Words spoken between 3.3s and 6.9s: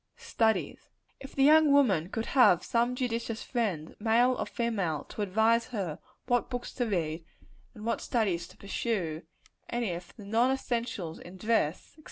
friend, male or female, to advise her what books to